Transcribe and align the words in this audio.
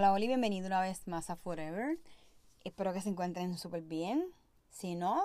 Hola, 0.00 0.12
Oli, 0.12 0.28
bienvenido 0.28 0.68
una 0.68 0.80
vez 0.80 1.08
más 1.08 1.28
a 1.28 1.34
Forever. 1.34 1.98
Espero 2.62 2.92
que 2.92 3.00
se 3.00 3.08
encuentren 3.08 3.58
súper 3.58 3.82
bien. 3.82 4.30
Si 4.70 4.94
no, 4.94 5.24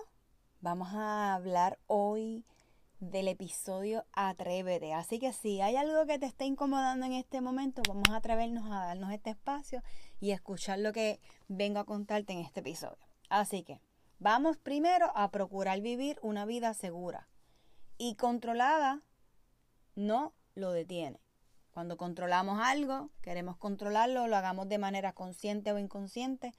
vamos 0.61 0.87
a 0.93 1.35
hablar 1.35 1.77
hoy 1.85 2.43
del 2.99 3.27
episodio 3.27 4.03
Atrévete. 4.13 4.91
Así 4.95 5.19
que 5.19 5.31
si 5.31 5.61
hay 5.61 5.75
algo 5.75 6.07
que 6.07 6.17
te 6.17 6.25
esté 6.25 6.45
incomodando 6.45 7.05
en 7.05 7.13
este 7.13 7.39
momento, 7.39 7.83
vamos 7.87 8.09
a 8.09 8.15
atrevernos 8.15 8.65
a 8.65 8.87
darnos 8.87 9.11
este 9.11 9.29
espacio 9.29 9.83
y 10.19 10.31
escuchar 10.31 10.79
lo 10.79 10.91
que 10.91 11.19
vengo 11.47 11.77
a 11.77 11.85
contarte 11.85 12.33
en 12.33 12.39
este 12.39 12.61
episodio. 12.61 13.05
Así 13.29 13.61
que 13.61 13.79
vamos 14.17 14.57
primero 14.57 15.11
a 15.13 15.29
procurar 15.29 15.81
vivir 15.81 16.17
una 16.23 16.45
vida 16.45 16.73
segura 16.73 17.27
y 17.99 18.15
controlada 18.15 19.03
no 19.93 20.33
lo 20.55 20.71
detiene. 20.71 21.19
Cuando 21.73 21.97
controlamos 21.97 22.59
algo, 22.61 23.09
queremos 23.23 23.57
controlarlo, 23.57 24.27
lo 24.27 24.35
hagamos 24.35 24.69
de 24.69 24.77
manera 24.77 25.13
consciente 25.13 25.71
o 25.71 25.79
inconsciente, 25.79 26.53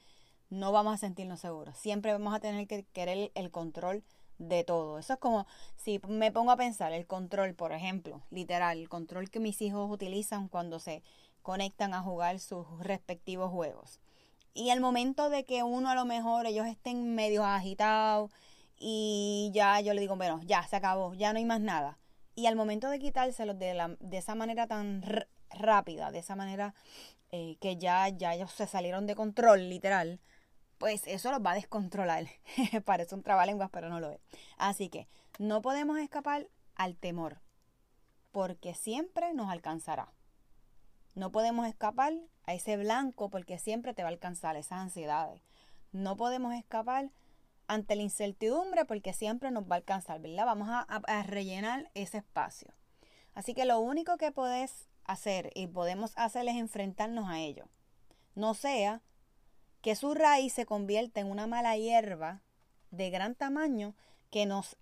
no 0.50 0.72
vamos 0.72 0.94
a 0.94 0.98
sentirnos 0.98 1.38
seguros. 1.38 1.78
Siempre 1.78 2.12
vamos 2.12 2.34
a 2.34 2.41
tener 2.41 2.66
que 2.66 2.84
querer 2.92 3.30
el 3.36 3.52
control 3.52 4.02
de 4.38 4.64
todo. 4.64 4.98
Eso 4.98 5.12
es 5.12 5.19
como 5.20 5.47
si 5.76 6.00
me 6.08 6.32
pongo 6.32 6.50
a 6.50 6.56
pensar 6.56 6.92
el 6.92 7.06
control, 7.06 7.54
por 7.54 7.70
ejemplo, 7.70 8.22
literal, 8.30 8.78
el 8.78 8.88
control 8.88 9.30
que 9.30 9.38
mis 9.38 9.62
hijos 9.62 9.88
utilizan 9.88 10.48
cuando 10.48 10.80
se 10.80 11.04
conectan 11.42 11.94
a 11.94 12.02
jugar 12.02 12.41
sus 12.41 12.66
respectivos 12.81 13.52
juegos. 13.52 14.00
Y 14.52 14.70
el 14.70 14.81
momento 14.81 15.31
de 15.31 15.44
que 15.44 15.62
uno 15.62 15.91
a 15.91 15.94
lo 15.94 16.06
mejor 16.06 16.46
ellos 16.46 16.66
estén 16.66 17.14
medio 17.14 17.44
agitados 17.44 18.32
y 18.81 19.52
ya 19.54 19.81
yo 19.81 19.94
le 19.94 20.00
digo, 20.00 20.16
bueno, 20.16 20.41
ya 20.42 20.66
se 20.66 20.75
acabó, 20.75 21.14
ya 21.14 21.32
no 21.32 21.38
hay 21.38 21.44
más 21.44 21.60
nada 21.60 21.98
y 22.34 22.46
al 22.46 22.56
momento 22.56 22.88
de 22.88 22.98
quitárselos 22.98 23.58
de, 23.58 23.74
la, 23.74 23.96
de 24.00 24.18
esa 24.18 24.34
manera 24.34 24.66
tan 24.66 25.02
rápida, 25.50 26.10
de 26.10 26.18
esa 26.18 26.36
manera 26.36 26.74
eh, 27.30 27.56
que 27.60 27.76
ya, 27.76 28.08
ya 28.08 28.34
ellos 28.34 28.50
se 28.52 28.66
salieron 28.66 29.06
de 29.06 29.14
control, 29.14 29.68
literal, 29.68 30.20
pues 30.78 31.02
eso 31.06 31.30
los 31.30 31.40
va 31.40 31.52
a 31.52 31.56
descontrolar. 31.56 32.26
Parece 32.84 33.14
un 33.14 33.22
trabalenguas, 33.22 33.70
pero 33.70 33.88
no 33.88 34.00
lo 34.00 34.10
es. 34.10 34.20
Así 34.56 34.88
que 34.88 35.08
no 35.38 35.62
podemos 35.62 35.98
escapar 35.98 36.48
al 36.74 36.96
temor, 36.96 37.40
porque 38.32 38.74
siempre 38.74 39.32
nos 39.34 39.50
alcanzará. 39.50 40.12
No 41.14 41.30
podemos 41.30 41.66
escapar 41.68 42.14
a 42.44 42.54
ese 42.54 42.76
blanco 42.76 43.30
porque 43.30 43.58
siempre 43.58 43.94
te 43.94 44.02
va 44.02 44.08
a 44.08 44.12
alcanzar 44.12 44.56
esas 44.56 44.80
ansiedades. 44.80 45.40
No 45.92 46.16
podemos 46.16 46.54
escapar 46.54 47.10
ante 47.66 47.97
la 47.97 48.02
incertidumbre 48.02 48.84
porque 48.84 49.12
siempre 49.12 49.50
nos 49.50 49.64
va 49.64 49.76
a 49.76 49.78
alcanzar, 49.78 50.20
¿verdad? 50.20 50.47
Vamos 50.47 50.69
a, 50.70 51.22
rellenar 51.22 51.91
ese 51.94 52.19
espacio. 52.19 52.72
Así 53.34 53.54
que 53.54 53.64
lo 53.64 53.80
único 53.80 54.16
que 54.16 54.32
puedes 54.32 54.88
hacer 55.04 55.50
y 55.54 55.66
podemos 55.66 56.12
hacer 56.16 56.47
es 56.48 56.56
enfrentarnos 56.56 57.28
a 57.28 57.41
ello. 57.41 57.69
No 58.34 58.54
sea 58.54 59.02
que 59.80 59.97
su 59.97 60.14
raíz 60.14 60.52
se 60.52 60.66
convierta 60.66 61.20
en 61.20 61.30
una 61.30 61.47
mala 61.47 61.76
hierba 61.76 62.42
de 62.91 63.10
gran 63.10 63.34
tamaño 63.34 63.94
que 64.31 64.46
nos, 64.46 64.76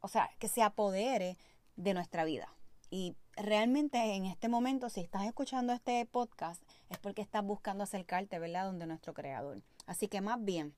o 0.00 0.08
sea, 0.08 0.30
que 0.38 0.48
se 0.48 0.62
apodere 0.62 1.36
de 1.76 1.94
nuestra 1.94 2.24
vida. 2.24 2.52
Y 2.90 3.16
realmente 3.36 3.98
en 4.14 4.26
este 4.26 4.48
momento, 4.48 4.88
si 4.88 5.00
estás 5.00 5.24
escuchando 5.24 5.72
este 5.72 6.04
podcast, 6.06 6.62
es 6.88 6.98
porque 6.98 7.22
estás 7.22 7.44
buscando 7.44 7.84
acercarte, 7.84 8.38
¿verdad?, 8.38 8.64
donde 8.64 8.86
nuestro 8.86 9.14
creador. 9.14 9.62
Así 9.86 10.08
que 10.08 10.20
más 10.20 10.42
bien, 10.42 10.74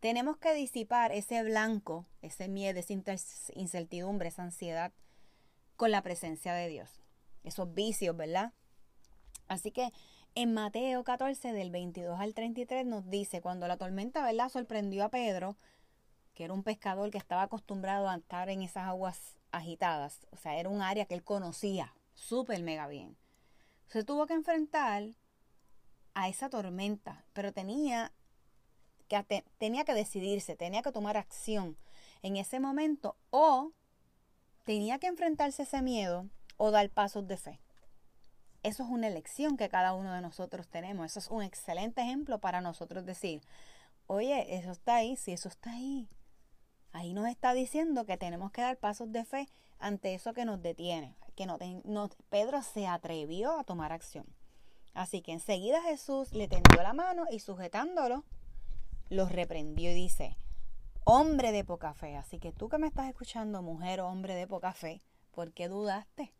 tenemos 0.00 0.36
que 0.36 0.54
disipar 0.54 1.12
ese 1.12 1.42
blanco, 1.42 2.06
ese 2.22 2.48
miedo, 2.48 2.78
esa 2.78 2.92
incertidumbre, 3.54 4.28
esa 4.28 4.42
ansiedad 4.42 4.92
con 5.76 5.90
la 5.90 6.02
presencia 6.02 6.52
de 6.54 6.68
Dios. 6.68 7.02
Esos 7.44 7.72
vicios, 7.72 8.16
¿verdad? 8.16 8.52
Así 9.48 9.70
que 9.70 9.92
en 10.34 10.52
Mateo 10.52 11.02
14, 11.04 11.52
del 11.52 11.70
22 11.70 12.20
al 12.20 12.34
33, 12.34 12.84
nos 12.84 13.08
dice, 13.08 13.40
cuando 13.40 13.68
la 13.68 13.76
tormenta, 13.76 14.22
¿verdad?, 14.22 14.48
sorprendió 14.48 15.04
a 15.04 15.08
Pedro, 15.08 15.56
que 16.34 16.44
era 16.44 16.52
un 16.52 16.62
pescador 16.62 17.10
que 17.10 17.18
estaba 17.18 17.42
acostumbrado 17.42 18.08
a 18.08 18.16
estar 18.16 18.50
en 18.50 18.62
esas 18.62 18.86
aguas 18.86 19.38
agitadas, 19.52 20.26
o 20.32 20.36
sea, 20.36 20.56
era 20.58 20.68
un 20.68 20.82
área 20.82 21.06
que 21.06 21.14
él 21.14 21.24
conocía 21.24 21.94
súper 22.14 22.62
mega 22.62 22.86
bien. 22.86 23.16
Se 23.86 24.04
tuvo 24.04 24.26
que 24.26 24.34
enfrentar 24.34 25.04
a 26.12 26.28
esa 26.28 26.50
tormenta, 26.50 27.24
pero 27.32 27.52
tenía 27.52 28.12
que 29.08 29.44
tenía 29.58 29.84
que 29.84 29.94
decidirse, 29.94 30.56
tenía 30.56 30.82
que 30.82 30.92
tomar 30.92 31.16
acción 31.16 31.76
en 32.22 32.36
ese 32.36 32.60
momento 32.60 33.16
o 33.30 33.72
tenía 34.64 34.98
que 34.98 35.06
enfrentarse 35.06 35.62
a 35.62 35.64
ese 35.64 35.82
miedo 35.82 36.28
o 36.56 36.70
dar 36.70 36.90
pasos 36.90 37.26
de 37.26 37.36
fe. 37.36 37.60
Eso 38.62 38.82
es 38.82 38.88
una 38.88 39.06
elección 39.06 39.56
que 39.56 39.68
cada 39.68 39.94
uno 39.94 40.12
de 40.12 40.20
nosotros 40.20 40.66
tenemos. 40.68 41.06
Eso 41.06 41.20
es 41.20 41.28
un 41.28 41.42
excelente 41.42 42.02
ejemplo 42.02 42.40
para 42.40 42.60
nosotros 42.60 43.04
decir, 43.04 43.42
oye, 44.08 44.56
eso 44.56 44.72
está 44.72 44.96
ahí, 44.96 45.16
si 45.16 45.32
eso 45.32 45.48
está 45.48 45.70
ahí. 45.70 46.08
Ahí 46.92 47.12
nos 47.12 47.28
está 47.28 47.52
diciendo 47.52 48.06
que 48.06 48.16
tenemos 48.16 48.50
que 48.50 48.62
dar 48.62 48.76
pasos 48.76 49.12
de 49.12 49.24
fe 49.24 49.48
ante 49.78 50.14
eso 50.14 50.32
que 50.32 50.44
nos 50.44 50.60
detiene. 50.62 51.14
Que 51.36 51.46
no, 51.46 51.58
Pedro 52.30 52.62
se 52.62 52.86
atrevió 52.86 53.58
a 53.58 53.64
tomar 53.64 53.92
acción. 53.92 54.26
Así 54.94 55.20
que 55.20 55.32
enseguida 55.32 55.82
Jesús 55.82 56.32
le 56.32 56.48
tendió 56.48 56.82
la 56.82 56.94
mano 56.94 57.26
y 57.30 57.40
sujetándolo, 57.40 58.24
los 59.08 59.32
reprendió 59.32 59.90
y 59.90 59.94
dice, 59.94 60.36
hombre 61.04 61.52
de 61.52 61.64
poca 61.64 61.94
fe. 61.94 62.16
Así 62.16 62.38
que 62.38 62.52
tú 62.52 62.68
que 62.68 62.78
me 62.78 62.88
estás 62.88 63.08
escuchando, 63.08 63.62
mujer 63.62 64.00
o 64.00 64.08
hombre 64.08 64.34
de 64.34 64.46
poca 64.46 64.72
fe, 64.72 65.02
¿por 65.30 65.52
qué 65.52 65.68
dudaste? 65.68 66.32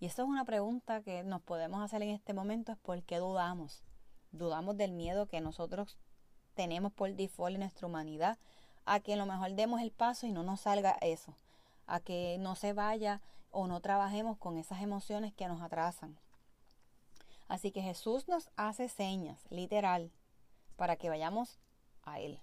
Y 0.00 0.06
eso 0.06 0.22
es 0.22 0.28
una 0.28 0.44
pregunta 0.44 1.02
que 1.02 1.22
nos 1.22 1.42
podemos 1.42 1.82
hacer 1.82 2.02
en 2.02 2.10
este 2.10 2.32
momento, 2.32 2.72
es 2.72 2.78
¿por 2.78 3.02
qué 3.02 3.18
dudamos? 3.18 3.82
Dudamos 4.32 4.76
del 4.76 4.92
miedo 4.92 5.26
que 5.26 5.40
nosotros 5.40 5.98
tenemos 6.54 6.92
por 6.92 7.14
default 7.14 7.54
en 7.54 7.60
nuestra 7.60 7.86
humanidad 7.86 8.38
a 8.84 9.00
que 9.00 9.12
a 9.12 9.16
lo 9.16 9.26
mejor 9.26 9.52
demos 9.52 9.80
el 9.82 9.92
paso 9.92 10.26
y 10.26 10.32
no 10.32 10.42
nos 10.42 10.62
salga 10.62 10.96
eso, 11.00 11.34
a 11.86 12.00
que 12.00 12.38
no 12.40 12.56
se 12.56 12.72
vaya 12.72 13.20
o 13.50 13.66
no 13.66 13.80
trabajemos 13.80 14.38
con 14.38 14.56
esas 14.56 14.80
emociones 14.82 15.32
que 15.34 15.46
nos 15.48 15.60
atrasan. 15.62 16.16
Así 17.46 17.70
que 17.70 17.82
Jesús 17.82 18.26
nos 18.26 18.50
hace 18.56 18.88
señas, 18.88 19.44
literal, 19.50 20.10
para 20.80 20.96
que 20.96 21.10
vayamos 21.10 21.58
a 22.04 22.20
Él. 22.20 22.40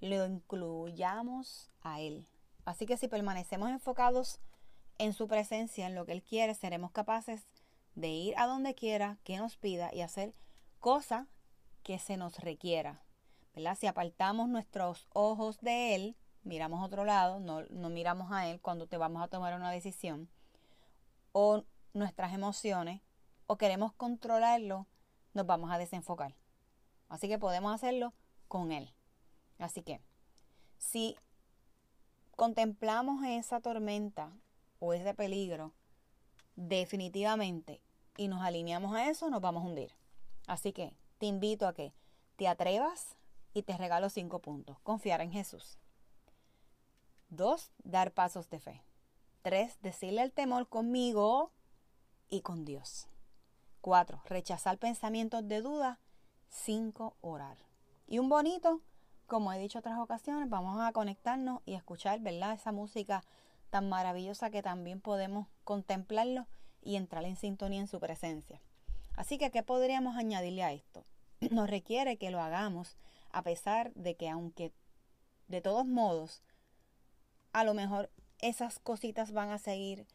Lo 0.00 0.24
incluyamos 0.24 1.68
a 1.82 2.00
Él. 2.00 2.28
Así 2.64 2.86
que 2.86 2.96
si 2.96 3.08
permanecemos 3.08 3.70
enfocados 3.70 4.38
en 4.98 5.12
su 5.12 5.26
presencia, 5.26 5.88
en 5.88 5.96
lo 5.96 6.06
que 6.06 6.12
Él 6.12 6.22
quiere, 6.22 6.54
seremos 6.54 6.92
capaces 6.92 7.44
de 7.96 8.06
ir 8.06 8.34
a 8.38 8.46
donde 8.46 8.76
quiera, 8.76 9.18
que 9.24 9.36
nos 9.36 9.56
pida 9.56 9.92
y 9.92 10.02
hacer 10.02 10.32
cosa 10.78 11.26
que 11.82 11.98
se 11.98 12.16
nos 12.16 12.38
requiera. 12.38 13.02
Si 13.76 13.88
apartamos 13.88 14.48
nuestros 14.48 15.08
ojos 15.12 15.58
de 15.60 15.96
Él, 15.96 16.16
miramos 16.44 16.86
otro 16.86 17.04
lado, 17.04 17.40
no 17.40 17.90
miramos 17.90 18.30
a 18.30 18.46
Él 18.46 18.60
cuando 18.60 18.86
te 18.86 18.96
vamos 18.96 19.24
a 19.24 19.28
tomar 19.28 19.56
una 19.56 19.72
decisión, 19.72 20.30
o 21.32 21.64
nuestras 21.94 22.32
emociones, 22.32 23.02
o 23.48 23.56
queremos 23.56 23.92
controlarlo, 23.92 24.86
nos 25.34 25.46
vamos 25.46 25.72
a 25.72 25.78
desenfocar. 25.78 26.36
Así 27.10 27.28
que 27.28 27.38
podemos 27.38 27.74
hacerlo 27.74 28.14
con 28.48 28.72
Él. 28.72 28.94
Así 29.58 29.82
que, 29.82 30.00
si 30.78 31.16
contemplamos 32.36 33.22
esa 33.26 33.60
tormenta 33.60 34.32
o 34.78 34.94
ese 34.94 35.12
peligro, 35.12 35.74
definitivamente, 36.56 37.82
y 38.16 38.28
nos 38.28 38.42
alineamos 38.42 38.94
a 38.94 39.10
eso, 39.10 39.28
nos 39.28 39.42
vamos 39.42 39.62
a 39.62 39.66
hundir. 39.66 39.92
Así 40.46 40.72
que 40.72 40.94
te 41.18 41.26
invito 41.26 41.66
a 41.66 41.74
que 41.74 41.92
te 42.36 42.48
atrevas 42.48 43.16
y 43.52 43.62
te 43.62 43.76
regalo 43.76 44.08
cinco 44.08 44.38
puntos. 44.40 44.78
Confiar 44.80 45.20
en 45.20 45.32
Jesús. 45.32 45.78
Dos, 47.28 47.70
dar 47.84 48.12
pasos 48.12 48.48
de 48.50 48.60
fe. 48.60 48.82
Tres, 49.42 49.78
decirle 49.82 50.22
el 50.22 50.32
temor 50.32 50.68
conmigo 50.68 51.52
y 52.28 52.42
con 52.42 52.64
Dios. 52.64 53.08
Cuatro, 53.80 54.22
rechazar 54.26 54.78
pensamientos 54.78 55.46
de 55.46 55.60
duda. 55.60 55.98
Cinco, 56.50 57.16
orar. 57.20 57.56
Y 58.06 58.18
un 58.18 58.28
bonito, 58.28 58.82
como 59.26 59.52
he 59.52 59.58
dicho 59.58 59.78
otras 59.78 59.98
ocasiones, 59.98 60.50
vamos 60.50 60.80
a 60.80 60.92
conectarnos 60.92 61.62
y 61.64 61.74
escuchar, 61.74 62.20
¿verdad? 62.20 62.52
Esa 62.52 62.72
música 62.72 63.22
tan 63.70 63.88
maravillosa 63.88 64.50
que 64.50 64.62
también 64.62 65.00
podemos 65.00 65.46
contemplarlo 65.64 66.46
y 66.82 66.96
entrar 66.96 67.24
en 67.24 67.36
sintonía 67.36 67.80
en 67.80 67.86
su 67.86 68.00
presencia. 68.00 68.60
Así 69.16 69.38
que, 69.38 69.50
¿qué 69.50 69.62
podríamos 69.62 70.16
añadirle 70.16 70.64
a 70.64 70.72
esto? 70.72 71.06
Nos 71.50 71.70
requiere 71.70 72.18
que 72.18 72.30
lo 72.30 72.40
hagamos 72.40 72.96
a 73.30 73.42
pesar 73.42 73.94
de 73.94 74.16
que 74.16 74.28
aunque 74.28 74.72
de 75.46 75.60
todos 75.60 75.86
modos, 75.86 76.42
a 77.52 77.64
lo 77.64 77.74
mejor 77.74 78.10
esas 78.38 78.78
cositas 78.80 79.32
van 79.32 79.50
a 79.50 79.58
seguir 79.58 80.06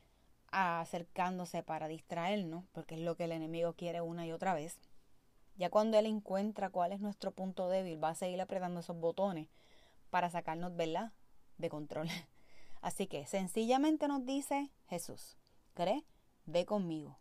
acercándose 0.52 1.64
para 1.64 1.88
distraernos, 1.88 2.66
porque 2.72 2.96
es 2.96 3.02
lo 3.02 3.16
que 3.16 3.26
el 3.26 3.32
enemigo 3.32 3.74
quiere 3.74 4.02
una 4.02 4.26
y 4.26 4.32
otra 4.32 4.54
vez. 4.54 4.80
Ya 5.58 5.70
cuando 5.70 5.98
Él 5.98 6.06
encuentra 6.06 6.70
cuál 6.70 6.92
es 6.92 7.00
nuestro 7.00 7.32
punto 7.32 7.70
débil, 7.70 8.04
va 8.04 8.10
a 8.10 8.16
seguir 8.16 8.42
apretando 8.42 8.82
esos 8.82 9.00
botones 9.00 9.48
para 10.10 10.30
sacarnos, 10.30 10.76
¿verdad?, 10.76 11.12
de 11.58 11.70
control. 11.70 12.08
Así 12.82 13.08
que 13.08 13.26
sencillamente 13.26 14.08
nos 14.08 14.26
dice 14.26 14.70
Jesús, 14.88 15.38
¿cree? 15.74 16.04
Ve 16.46 16.66
conmigo. 16.66 17.18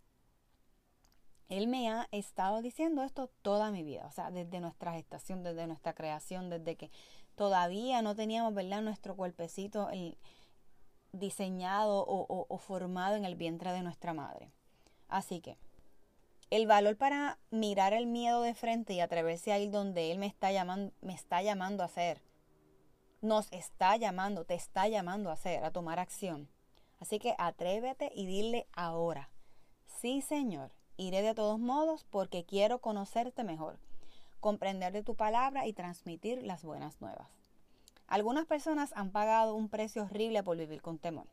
Él 1.49 1.69
me 1.69 1.91
ha 1.91 2.09
estado 2.11 2.63
diciendo 2.63 3.03
esto 3.03 3.31
toda 3.43 3.71
mi 3.71 3.83
vida, 3.83 4.07
o 4.07 4.11
sea, 4.11 4.31
desde 4.31 4.61
nuestra 4.61 4.93
gestación, 4.95 5.43
desde 5.43 5.67
nuestra 5.67 5.95
creación, 5.95 6.51
desde 6.51 6.77
que 6.77 6.91
todavía 7.37 8.03
no 8.03 8.17
teníamos, 8.17 8.55
¿verdad?, 8.55 8.83
nuestro 8.83 9.15
cuerpecito 9.15 9.89
diseñado 11.13 12.05
o, 12.05 12.47
o 12.49 12.59
formado 12.59 13.15
en 13.15 13.25
el 13.25 13.37
vientre 13.37 13.73
de 13.73 13.83
nuestra 13.83 14.15
madre. 14.15 14.51
Así 15.09 15.41
que 15.41 15.57
el 16.57 16.69
valor 16.69 16.97
para 16.97 17.37
mirar 17.51 17.95
el 17.95 18.07
miedo 18.07 18.41
de 18.43 18.55
frente 18.55 18.93
y 18.93 19.01
atreverse 19.01 19.51
a 19.51 19.59
ir 19.59 19.73
donde 19.73 20.13
Él 20.13 20.19
me 20.19 20.27
está 20.27 20.53
llamando, 20.53 20.93
me 21.01 21.13
está 21.13 21.43
llamando 21.43 21.83
a 21.83 21.87
hacer. 21.87 22.23
Nos 23.23 23.53
está 23.53 23.97
llamando, 23.97 24.45
te 24.45 24.55
está 24.55 24.87
llamando 24.87 25.31
a 25.31 25.33
hacer, 25.33 25.65
a 25.65 25.73
tomar 25.73 25.99
acción. 25.99 26.49
Así 27.01 27.19
que 27.19 27.35
atrévete 27.39 28.13
y 28.15 28.27
dile 28.27 28.69
ahora, 28.73 29.31
sí 30.01 30.23
Señor, 30.23 30.71
iré 30.97 31.23
de 31.23 31.35
todos 31.35 31.59
modos 31.59 32.07
porque 32.09 32.45
quiero 32.45 32.79
conocerte 32.79 33.43
mejor, 33.43 33.81
comprender 34.39 34.93
de 34.93 35.03
tu 35.03 35.17
palabra 35.17 35.67
y 35.67 35.73
transmitir 35.73 36.45
las 36.45 36.63
buenas 36.63 37.01
nuevas. 37.01 37.29
Algunas 38.07 38.47
personas 38.47 38.93
han 38.95 39.11
pagado 39.11 39.57
un 39.57 39.69
precio 39.69 40.05
horrible 40.05 40.45
por 40.45 40.57
vivir 40.57 40.83
con 40.83 40.99
temor. 40.99 41.27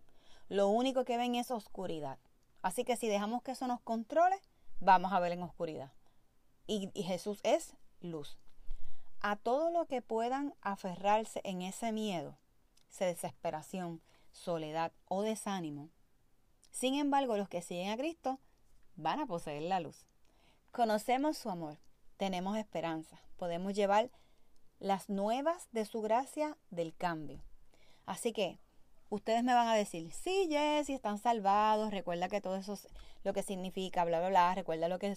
Lo 0.49 0.69
único 0.69 1.05
que 1.05 1.17
ven 1.17 1.35
es 1.35 1.51
oscuridad. 1.51 2.17
Así 2.63 2.83
que 2.83 2.97
si 2.97 3.07
dejamos 3.07 3.43
que 3.43 3.51
eso 3.51 3.67
nos 3.67 3.81
controle, 3.81 4.39
vamos 4.81 5.13
a 5.13 5.19
ver 5.19 5.31
en 5.31 5.43
oscuridad. 5.43 5.93
Y, 6.67 6.91
Jesús 7.03 7.39
es 7.43 7.75
luz. 8.01 8.37
A 9.21 9.35
todo 9.37 9.71
lo 9.71 9.85
que 9.85 10.01
puedan 10.01 10.53
aferrarse 10.61 11.39
en 11.43 11.61
ese 11.61 11.91
miedo, 11.91 12.37
desesperación, 12.99 14.01
soledad 14.31 14.91
o 15.05 15.21
desánimo. 15.21 15.89
Sin 16.71 16.95
embargo, 16.95 17.37
los 17.37 17.47
que 17.47 17.61
siguen 17.61 17.91
a 17.91 17.97
Cristo 17.97 18.39
van 18.95 19.19
a 19.19 19.25
poseer 19.25 19.63
la 19.63 19.79
luz. 19.79 20.05
Conocemos 20.71 21.37
su 21.37 21.49
amor, 21.49 21.77
tenemos 22.17 22.57
esperanza, 22.57 23.21
podemos 23.37 23.73
llevar 23.73 24.09
las 24.79 25.09
nuevas 25.09 25.67
de 25.71 25.85
su 25.85 26.01
gracia 26.01 26.57
del 26.69 26.95
cambio. 26.95 27.43
Así 28.05 28.33
que 28.33 28.59
ustedes 29.11 29.43
me 29.43 29.53
van 29.53 29.67
a 29.67 29.75
decir, 29.75 30.11
sí, 30.11 30.47
Jessy, 30.49 30.93
están 30.93 31.19
salvados, 31.19 31.91
recuerda 31.91 32.29
que 32.29 32.41
todo 32.41 32.55
eso 32.55 32.73
es 32.73 32.87
lo 33.23 33.33
que 33.33 33.43
significa, 33.43 34.05
bla, 34.05 34.19
bla, 34.19 34.29
bla, 34.29 34.55
recuerda 34.55 34.87
lo 34.87 34.99
que 34.99 35.15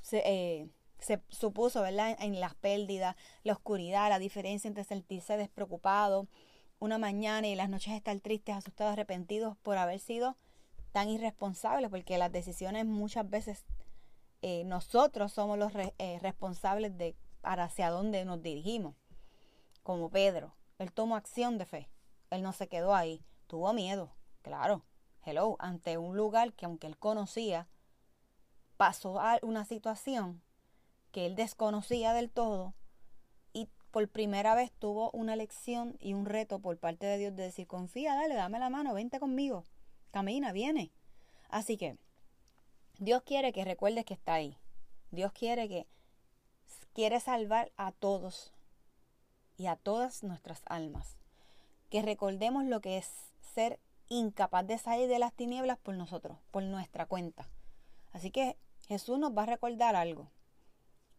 se, 0.00 0.22
eh, 0.24 0.68
se 1.00 1.20
supuso, 1.28 1.82
¿verdad? 1.82 2.16
En 2.20 2.40
las 2.40 2.54
pérdidas, 2.54 3.16
la 3.42 3.52
oscuridad, 3.52 4.08
la 4.08 4.20
diferencia 4.20 4.68
entre 4.68 4.84
sentirse 4.84 5.36
despreocupado 5.36 6.28
una 6.78 6.98
mañana 6.98 7.46
y 7.48 7.54
las 7.56 7.68
noches 7.68 7.94
estar 7.94 8.18
tristes, 8.20 8.56
asustados, 8.56 8.92
arrepentidos 8.92 9.56
por 9.58 9.76
haber 9.76 9.98
sido 9.98 10.36
tan 10.92 11.08
irresponsables, 11.08 11.90
porque 11.90 12.18
las 12.18 12.30
decisiones 12.30 12.86
muchas 12.86 13.28
veces 13.28 13.64
eh, 14.42 14.62
nosotros 14.64 15.32
somos 15.32 15.58
los 15.58 15.72
eh, 15.74 16.18
responsables 16.22 16.96
de 16.96 17.16
para 17.40 17.64
hacia 17.64 17.90
dónde 17.90 18.24
nos 18.24 18.40
dirigimos. 18.40 18.94
Como 19.82 20.10
Pedro, 20.10 20.54
él 20.78 20.92
tomó 20.92 21.16
acción 21.16 21.58
de 21.58 21.66
fe, 21.66 21.88
él 22.30 22.42
no 22.42 22.52
se 22.52 22.68
quedó 22.68 22.94
ahí, 22.94 23.24
tuvo 23.52 23.74
miedo, 23.74 24.10
claro, 24.40 24.82
hello, 25.26 25.56
ante 25.58 25.98
un 25.98 26.16
lugar 26.16 26.54
que 26.54 26.64
aunque 26.64 26.86
él 26.86 26.96
conocía, 26.96 27.68
pasó 28.78 29.20
a 29.20 29.38
una 29.42 29.66
situación 29.66 30.40
que 31.10 31.26
él 31.26 31.34
desconocía 31.34 32.14
del 32.14 32.30
todo 32.30 32.72
y 33.52 33.68
por 33.90 34.08
primera 34.08 34.54
vez 34.54 34.72
tuvo 34.72 35.10
una 35.10 35.36
lección 35.36 35.98
y 36.00 36.14
un 36.14 36.24
reto 36.24 36.60
por 36.60 36.78
parte 36.78 37.04
de 37.04 37.18
Dios 37.18 37.36
de 37.36 37.42
decir, 37.42 37.66
confía, 37.66 38.14
dale, 38.14 38.36
dame 38.36 38.58
la 38.58 38.70
mano, 38.70 38.94
vente 38.94 39.20
conmigo, 39.20 39.66
camina, 40.12 40.52
viene. 40.52 40.90
Así 41.50 41.76
que 41.76 41.98
Dios 43.00 43.22
quiere 43.22 43.52
que 43.52 43.66
recuerdes 43.66 44.06
que 44.06 44.14
está 44.14 44.32
ahí. 44.32 44.56
Dios 45.10 45.30
quiere 45.32 45.68
que 45.68 45.86
quiere 46.94 47.20
salvar 47.20 47.70
a 47.76 47.92
todos 47.92 48.54
y 49.58 49.66
a 49.66 49.76
todas 49.76 50.22
nuestras 50.22 50.62
almas. 50.64 51.21
Que 51.92 52.00
recordemos 52.00 52.64
lo 52.64 52.80
que 52.80 52.96
es 52.96 53.10
ser 53.54 53.78
incapaz 54.08 54.66
de 54.66 54.78
salir 54.78 55.08
de 55.08 55.18
las 55.18 55.34
tinieblas 55.34 55.76
por 55.76 55.94
nosotros, 55.94 56.38
por 56.50 56.62
nuestra 56.62 57.04
cuenta. 57.04 57.50
Así 58.12 58.30
que 58.30 58.56
Jesús 58.88 59.18
nos 59.18 59.36
va 59.36 59.42
a 59.42 59.46
recordar 59.46 59.94
algo 59.94 60.30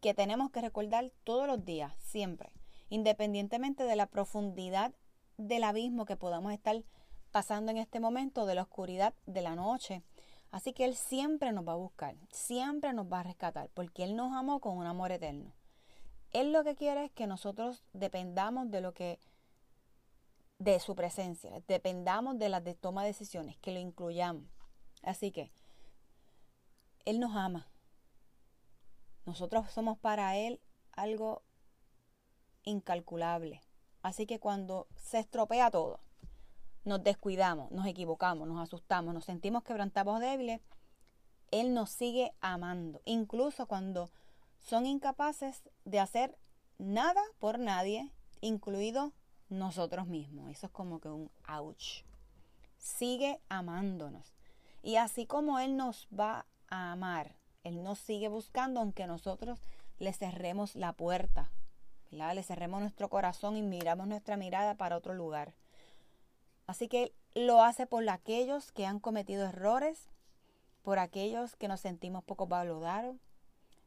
que 0.01 0.15
tenemos 0.15 0.49
que 0.49 0.61
recordar 0.61 1.11
todos 1.23 1.45
los 1.45 1.63
días, 1.63 1.93
siempre, 1.99 2.51
independientemente 2.89 3.83
de 3.83 3.95
la 3.95 4.07
profundidad 4.07 4.95
del 5.37 5.63
abismo 5.63 6.05
que 6.05 6.17
podamos 6.17 6.51
estar 6.53 6.81
pasando 7.29 7.69
en 7.69 7.77
este 7.77 7.99
momento, 7.99 8.47
de 8.47 8.55
la 8.55 8.63
oscuridad 8.63 9.13
de 9.27 9.43
la 9.43 9.53
noche. 9.53 10.01
Así 10.49 10.73
que 10.73 10.85
Él 10.85 10.95
siempre 10.95 11.51
nos 11.51 11.67
va 11.67 11.73
a 11.73 11.75
buscar, 11.75 12.15
siempre 12.31 12.93
nos 12.93 13.05
va 13.05 13.19
a 13.19 13.23
rescatar, 13.23 13.69
porque 13.75 14.05
Él 14.05 14.15
nos 14.15 14.35
amó 14.35 14.59
con 14.59 14.75
un 14.75 14.87
amor 14.87 15.11
eterno. 15.11 15.53
Él 16.31 16.51
lo 16.51 16.63
que 16.63 16.73
quiere 16.73 17.05
es 17.05 17.11
que 17.11 17.27
nosotros 17.27 17.83
dependamos 17.93 18.71
de 18.71 18.81
lo 18.81 18.95
que 18.95 19.19
de 20.63 20.79
su 20.79 20.95
presencia, 20.95 21.61
dependamos 21.67 22.39
de 22.39 22.47
las 22.47 22.63
de 22.63 22.73
toma 22.73 23.01
de 23.01 23.09
decisiones, 23.09 23.57
que 23.57 23.71
lo 23.71 23.79
incluyamos. 23.79 24.45
Así 25.01 25.31
que 25.31 25.51
Él 27.05 27.19
nos 27.19 27.35
ama. 27.35 27.67
Nosotros 29.25 29.69
somos 29.71 29.97
para 29.97 30.37
Él 30.37 30.61
algo 30.93 31.43
incalculable. 32.63 33.61
Así 34.01 34.25
que 34.25 34.39
cuando 34.39 34.87
se 34.95 35.19
estropea 35.19 35.69
todo, 35.69 35.99
nos 36.85 37.03
descuidamos, 37.03 37.71
nos 37.71 37.85
equivocamos, 37.85 38.47
nos 38.47 38.61
asustamos, 38.61 39.13
nos 39.13 39.25
sentimos 39.25 39.63
quebrantados 39.63 40.19
débiles, 40.19 40.61
Él 41.51 41.73
nos 41.73 41.89
sigue 41.89 42.33
amando, 42.41 43.01
incluso 43.05 43.67
cuando 43.67 44.09
son 44.59 44.85
incapaces 44.85 45.61
de 45.83 45.99
hacer 45.99 46.37
nada 46.77 47.21
por 47.39 47.59
nadie, 47.59 48.11
incluido 48.41 49.13
nosotros 49.57 50.07
mismos. 50.07 50.51
Eso 50.51 50.67
es 50.67 50.71
como 50.71 50.99
que 50.99 51.09
un 51.09 51.29
ouch. 51.47 52.03
Sigue 52.77 53.39
amándonos. 53.49 54.33
Y 54.81 54.97
así 54.97 55.25
como 55.25 55.59
Él 55.59 55.77
nos 55.77 56.07
va 56.17 56.45
a 56.67 56.91
amar, 56.91 57.35
Él 57.63 57.83
nos 57.83 57.99
sigue 57.99 58.27
buscando 58.27 58.79
aunque 58.79 59.07
nosotros 59.07 59.61
le 59.99 60.11
cerremos 60.11 60.75
la 60.75 60.93
puerta, 60.93 61.49
le 62.11 62.43
cerremos 62.43 62.81
nuestro 62.81 63.09
corazón 63.09 63.57
y 63.57 63.61
miramos 63.61 64.07
nuestra 64.07 64.37
mirada 64.37 64.75
para 64.75 64.97
otro 64.97 65.13
lugar. 65.13 65.53
Así 66.67 66.87
que 66.87 67.13
lo 67.33 67.63
hace 67.63 67.87
por 67.87 68.07
aquellos 68.07 68.71
que 68.71 68.85
han 68.85 68.99
cometido 68.99 69.45
errores, 69.45 70.09
por 70.83 70.99
aquellos 70.99 71.55
que 71.55 71.67
nos 71.67 71.79
sentimos 71.79 72.23
poco 72.23 72.47
valorados, 72.47 73.15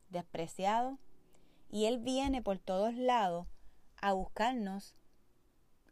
despreciados. 0.09 0.99
Y 1.71 1.87
Él 1.87 1.99
viene 1.99 2.43
por 2.43 2.59
todos 2.59 2.95
lados 2.95 3.47
a 4.01 4.13
buscarnos 4.13 4.95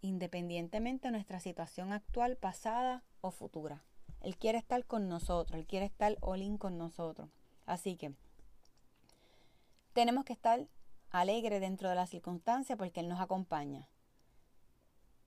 independientemente 0.05 1.09
de 1.09 1.13
nuestra 1.13 1.41
situación 1.41 1.93
actual, 1.93 2.37
pasada 2.37 3.03
o 3.23 3.31
futura. 3.31 3.83
Él 4.21 4.37
quiere 4.37 4.59
estar 4.59 4.85
con 4.85 5.09
nosotros, 5.09 5.59
Él 5.59 5.67
quiere 5.67 5.87
estar 5.87 6.19
all 6.21 6.43
in 6.43 6.59
con 6.59 6.77
nosotros. 6.77 7.31
Así 7.65 7.97
que 7.97 8.13
tenemos 9.95 10.25
que 10.25 10.35
estar 10.35 10.67
alegres 11.11 11.61
dentro 11.61 11.89
de 11.89 11.95
la 11.95 12.07
circunstancia 12.07 12.77
porque 12.77 13.01
Él 13.01 13.09
nos 13.09 13.21
acompaña. 13.21 13.89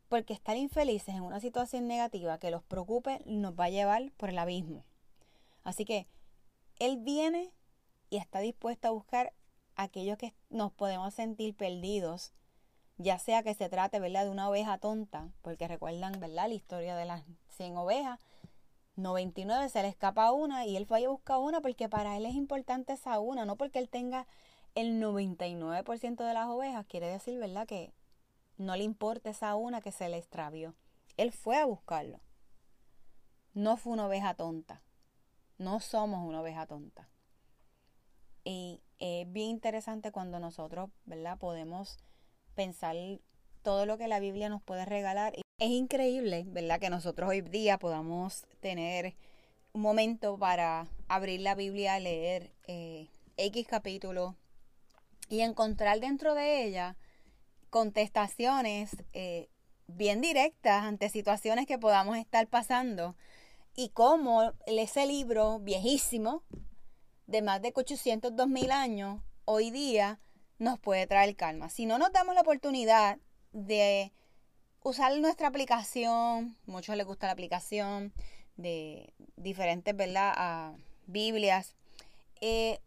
Porque 0.09 0.33
estar 0.33 0.55
infelices 0.55 1.15
en 1.15 1.23
una 1.23 1.39
situación 1.39 1.87
negativa 1.87 2.37
que 2.37 2.51
los 2.51 2.63
preocupe 2.63 3.21
nos 3.25 3.53
va 3.53 3.65
a 3.65 3.69
llevar 3.69 4.11
por 4.15 4.29
el 4.29 4.37
abismo. 4.37 4.85
Así 5.63 5.85
que 5.85 6.07
Él 6.77 6.97
viene 6.97 7.51
y 8.11 8.17
está 8.17 8.39
dispuesto 8.39 8.87
a 8.87 8.91
buscar 8.91 9.33
aquellos 9.75 10.19
que 10.19 10.35
nos 10.49 10.71
podemos 10.71 11.15
sentir 11.15 11.55
perdidos, 11.55 12.33
ya 12.97 13.19
sea 13.19 13.43
que 13.43 13.53
se 13.53 13.69
trate 13.69 13.99
¿verdad? 13.99 14.25
de 14.25 14.31
una 14.31 14.49
oveja 14.49 14.77
tonta, 14.77 15.29
porque 15.41 15.67
recuerdan 15.67 16.19
¿verdad? 16.19 16.47
la 16.47 16.53
historia 16.53 16.95
de 16.95 17.05
las 17.05 17.23
100 17.49 17.77
ovejas, 17.77 18.19
99 18.95 19.69
se 19.69 19.83
le 19.83 19.89
escapa 19.89 20.31
una 20.31 20.65
y 20.65 20.75
él 20.75 20.87
fue 20.87 21.05
a 21.05 21.09
buscar 21.09 21.37
una 21.37 21.61
porque 21.61 21.87
para 21.87 22.17
él 22.17 22.25
es 22.25 22.33
importante 22.33 22.93
esa 22.93 23.19
una, 23.19 23.45
no 23.45 23.55
porque 23.55 23.79
él 23.79 23.89
tenga 23.89 24.25
el 24.73 25.01
99% 25.01 26.23
de 26.23 26.33
las 26.33 26.47
ovejas, 26.47 26.85
quiere 26.87 27.07
decir, 27.07 27.39
¿verdad? 27.39 27.67
Que 27.67 27.93
no 28.57 28.75
le 28.75 28.83
importa 28.83 29.29
esa 29.29 29.55
una 29.55 29.81
que 29.81 29.91
se 29.91 30.09
le 30.09 30.17
extravió. 30.17 30.75
Él 31.15 31.31
fue 31.31 31.57
a 31.57 31.65
buscarlo. 31.65 32.19
No 33.53 33.77
fue 33.77 33.93
una 33.93 34.07
oveja 34.07 34.33
tonta. 34.35 34.83
No 35.57 35.79
somos 35.79 36.27
una 36.27 36.41
oveja 36.41 36.67
tonta. 36.67 37.09
Y 38.43 38.81
es 38.99 39.31
bien 39.31 39.49
interesante 39.49 40.11
cuando 40.11 40.39
nosotros, 40.39 40.89
¿verdad? 41.05 41.37
Podemos 41.39 41.97
pensar 42.57 42.97
todo 43.61 43.85
lo 43.85 43.99
que 43.99 44.07
la 44.07 44.19
Biblia 44.19 44.49
nos 44.49 44.63
puede 44.63 44.83
regalar. 44.83 45.33
Es 45.59 45.69
increíble, 45.69 46.43
¿verdad? 46.47 46.79
Que 46.79 46.89
nosotros 46.89 47.29
hoy 47.29 47.41
día 47.41 47.77
podamos 47.77 48.47
tener 48.59 49.15
un 49.73 49.81
momento 49.81 50.37
para 50.39 50.87
abrir 51.07 51.41
la 51.41 51.53
Biblia, 51.53 51.99
leer 51.99 52.51
eh, 52.67 53.09
X 53.37 53.67
capítulo 53.67 54.35
y 55.29 55.41
encontrar 55.41 55.99
dentro 55.99 56.33
de 56.33 56.63
ella 56.63 56.97
contestaciones 57.69 58.97
eh, 59.13 59.49
bien 59.85 60.19
directas 60.19 60.83
ante 60.83 61.09
situaciones 61.09 61.67
que 61.67 61.77
podamos 61.77 62.17
estar 62.17 62.47
pasando 62.47 63.15
y 63.75 63.89
cómo 63.89 64.53
ese 64.65 65.05
libro 65.05 65.59
viejísimo 65.59 66.41
de 67.27 67.43
más 67.43 67.61
de 67.61 67.71
800, 67.75 68.47
mil 68.47 68.71
años 68.71 69.21
hoy 69.45 69.69
día 69.69 70.19
nos 70.59 70.79
puede 70.79 71.07
traer 71.07 71.35
calma. 71.35 71.69
Si 71.69 71.85
no 71.85 71.97
nos 71.97 72.11
damos 72.11 72.35
la 72.35 72.41
oportunidad 72.41 73.17
de 73.51 74.11
usar 74.81 75.15
nuestra 75.17 75.47
aplicación, 75.47 76.57
muchos 76.65 76.95
les 76.95 77.05
gusta 77.05 77.27
la 77.27 77.33
aplicación 77.33 78.13
de 78.55 79.13
diferentes, 79.35 79.95
¿verdad? 79.95 80.75
Biblias. 81.05 81.75
Eh, 82.41 82.79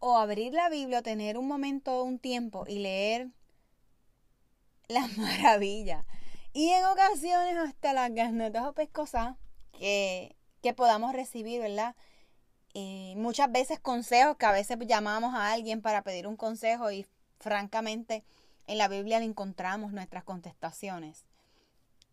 o 0.00 0.16
abrir 0.16 0.52
la 0.52 0.68
Biblia, 0.68 1.00
o 1.00 1.02
tener 1.02 1.36
un 1.36 1.48
momento, 1.48 2.04
un 2.04 2.18
tiempo 2.18 2.64
y 2.68 2.78
leer 2.78 3.28
la 4.88 5.06
maravilla. 5.16 6.06
Y 6.52 6.70
en 6.70 6.84
ocasiones 6.86 7.56
hasta 7.56 7.92
las 7.92 8.12
ganetas 8.12 8.64
o 8.64 8.72
pescosas 8.72 9.36
que, 9.72 10.36
que 10.62 10.72
podamos 10.74 11.12
recibir, 11.12 11.60
¿verdad? 11.60 11.94
Y 12.72 13.14
muchas 13.16 13.50
veces 13.50 13.80
consejos 13.80 14.36
que 14.36 14.46
a 14.46 14.52
veces 14.52 14.78
llamamos 14.86 15.34
a 15.34 15.52
alguien 15.52 15.82
para 15.82 16.02
pedir 16.02 16.26
un 16.26 16.36
consejo 16.36 16.90
y 16.90 17.06
francamente 17.38 18.24
en 18.66 18.78
la 18.78 18.88
Biblia 18.88 19.18
le 19.18 19.24
encontramos 19.24 19.92
nuestras 19.92 20.24
contestaciones. 20.24 21.24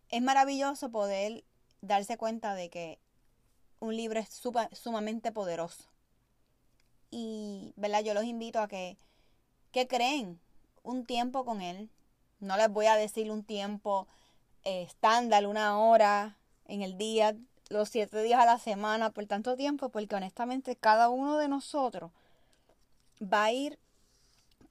Es 0.08 0.22
maravilloso 0.22 0.90
poder 0.90 1.44
darse 1.80 2.16
cuenta 2.16 2.54
de 2.54 2.70
que 2.70 2.98
un 3.80 3.96
libro 3.96 4.20
es 4.20 4.40
sumamente 4.72 5.32
poderoso. 5.32 5.84
Y, 7.10 7.72
¿verdad? 7.76 8.02
Yo 8.02 8.14
los 8.14 8.24
invito 8.24 8.60
a 8.60 8.68
que, 8.68 8.96
que 9.70 9.86
creen 9.86 10.40
un 10.82 11.04
tiempo 11.04 11.44
con 11.44 11.60
él. 11.60 11.90
No 12.40 12.56
les 12.56 12.70
voy 12.70 12.86
a 12.86 12.96
decir 12.96 13.30
un 13.30 13.44
tiempo 13.44 14.06
eh, 14.64 14.82
estándar, 14.82 15.46
una 15.46 15.78
hora 15.78 16.36
en 16.66 16.82
el 16.82 16.98
día, 16.98 17.36
los 17.68 17.88
siete 17.88 18.22
días 18.22 18.40
a 18.40 18.46
la 18.46 18.58
semana, 18.58 19.10
por 19.10 19.26
tanto 19.26 19.56
tiempo, 19.56 19.90
porque 19.90 20.16
honestamente 20.16 20.76
cada 20.76 21.08
uno 21.08 21.36
de 21.38 21.48
nosotros 21.48 22.12
va 23.22 23.44
a 23.44 23.52
ir 23.52 23.78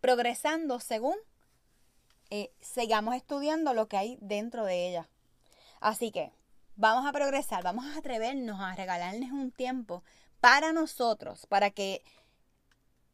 progresando 0.06 0.80
según 0.80 1.16
eh, 2.30 2.52
sigamos 2.62 3.16
estudiando 3.16 3.74
lo 3.74 3.88
que 3.88 3.98
hay 3.98 4.20
dentro 4.22 4.64
de 4.64 4.88
ella. 4.88 5.10
Así 5.80 6.12
que 6.12 6.32
vamos 6.76 7.08
a 7.08 7.12
progresar, 7.12 7.64
vamos 7.64 7.88
a 7.88 7.98
atrevernos 7.98 8.62
a 8.62 8.76
regalarles 8.76 9.32
un 9.32 9.52
tiempo 9.52 10.04
para 10.42 10.74
nosotros, 10.74 11.48
para 11.48 11.72
que 11.72 12.04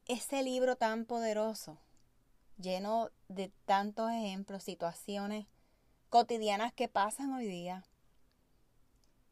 ese 0.05 0.43
libro 0.43 0.75
tan 0.75 1.05
poderoso, 1.05 1.77
lleno 2.57 3.09
de 3.29 3.53
tantos 3.63 4.11
ejemplos, 4.11 4.61
situaciones 4.61 5.47
cotidianas 6.09 6.73
que 6.73 6.89
pasan 6.89 7.31
hoy 7.31 7.47
día, 7.47 7.85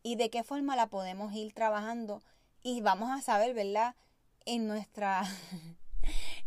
y 0.01 0.15
de 0.15 0.29
qué 0.29 0.45
forma 0.45 0.77
la 0.77 0.87
podemos 0.87 1.33
ir 1.33 1.53
trabajando 1.53 2.23
y 2.63 2.79
vamos 2.79 3.11
a 3.11 3.21
saber, 3.21 3.53
¿verdad? 3.53 3.97
En 4.45 4.65
nuestra 4.65 5.23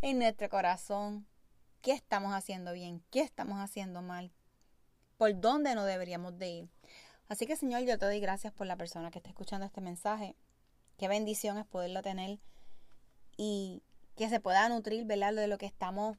en 0.02 0.18
nuestro 0.18 0.48
corazón 0.48 1.26
qué 1.80 1.92
estamos 1.92 2.34
haciendo 2.34 2.72
bien, 2.72 3.02
qué 3.10 3.20
estamos 3.20 3.58
haciendo 3.58 4.02
mal, 4.02 4.32
por 5.16 5.40
dónde 5.40 5.74
no 5.74 5.84
deberíamos 5.84 6.36
de 6.38 6.48
ir. 6.48 6.68
Así 7.28 7.46
que 7.46 7.56
Señor, 7.56 7.82
yo 7.82 7.98
te 7.98 8.04
doy 8.04 8.20
gracias 8.20 8.52
por 8.52 8.66
la 8.66 8.76
persona 8.76 9.10
que 9.10 9.20
está 9.20 9.30
escuchando 9.30 9.64
este 9.64 9.80
mensaje. 9.80 10.36
Qué 10.98 11.08
bendición 11.08 11.56
es 11.56 11.66
poderlo 11.66 12.02
tener 12.02 12.40
y 13.36 13.82
que 14.16 14.28
se 14.28 14.40
pueda 14.40 14.68
nutrir, 14.68 15.06
¿verdad? 15.06 15.32
De 15.32 15.46
lo 15.46 15.56
que 15.56 15.66
estamos 15.66 16.18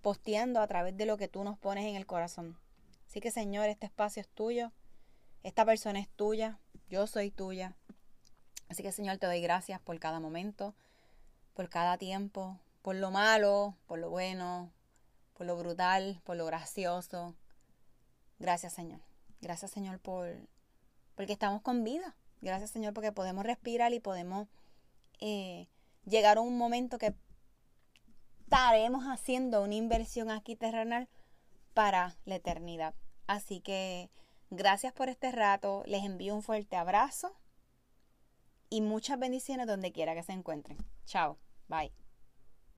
posteando 0.00 0.60
a 0.60 0.66
través 0.68 0.96
de 0.96 1.04
lo 1.04 1.16
que 1.16 1.28
tú 1.28 1.42
nos 1.42 1.58
pones 1.58 1.84
en 1.84 1.96
el 1.96 2.06
corazón. 2.06 2.56
Así 3.08 3.20
que 3.20 3.32
Señor, 3.32 3.68
este 3.68 3.86
espacio 3.86 4.20
es 4.20 4.28
tuyo. 4.28 4.72
Esta 5.42 5.64
persona 5.64 5.98
es 5.98 6.08
tuya, 6.08 6.58
yo 6.88 7.06
soy 7.06 7.30
tuya. 7.30 7.74
Así 8.68 8.82
que 8.82 8.92
Señor, 8.92 9.18
te 9.18 9.26
doy 9.26 9.40
gracias 9.40 9.80
por 9.80 9.98
cada 9.98 10.20
momento, 10.20 10.74
por 11.54 11.68
cada 11.68 11.98
tiempo, 11.98 12.58
por 12.82 12.96
lo 12.96 13.10
malo, 13.10 13.76
por 13.86 13.98
lo 13.98 14.10
bueno, 14.10 14.72
por 15.34 15.46
lo 15.46 15.56
brutal, 15.56 16.20
por 16.24 16.36
lo 16.36 16.46
gracioso. 16.46 17.34
Gracias 18.38 18.72
Señor. 18.72 19.00
Gracias 19.40 19.70
Señor 19.70 19.98
por 19.98 20.28
porque 21.14 21.32
estamos 21.32 21.62
con 21.62 21.84
vida. 21.84 22.16
Gracias 22.40 22.70
Señor 22.70 22.94
porque 22.94 23.12
podemos 23.12 23.44
respirar 23.44 23.92
y 23.92 24.00
podemos 24.00 24.48
eh, 25.20 25.68
llegar 26.04 26.38
a 26.38 26.40
un 26.40 26.56
momento 26.56 26.98
que 26.98 27.14
estaremos 28.40 29.04
haciendo 29.04 29.62
una 29.62 29.74
inversión 29.74 30.30
aquí 30.30 30.56
terrenal 30.56 31.08
para 31.74 32.16
la 32.24 32.36
eternidad. 32.36 32.94
Así 33.26 33.60
que 33.60 34.10
Gracias 34.50 34.94
por 34.94 35.10
este 35.10 35.30
rato, 35.30 35.82
les 35.86 36.04
envío 36.04 36.34
un 36.34 36.42
fuerte 36.42 36.76
abrazo 36.76 37.36
y 38.70 38.80
muchas 38.80 39.18
bendiciones 39.18 39.66
donde 39.66 39.92
quiera 39.92 40.14
que 40.14 40.22
se 40.22 40.32
encuentren. 40.32 40.78
Chao, 41.04 41.38
bye. 41.68 41.92